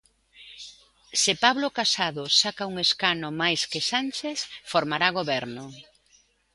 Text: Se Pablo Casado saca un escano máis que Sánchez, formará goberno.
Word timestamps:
Se 1.21 1.33
Pablo 1.43 1.67
Casado 1.79 2.23
saca 2.41 2.69
un 2.71 2.75
escano 2.85 3.27
máis 3.41 3.61
que 3.71 3.81
Sánchez, 3.91 4.39
formará 4.71 5.07
goberno. 5.19 5.65